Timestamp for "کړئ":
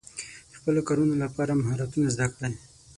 2.33-2.53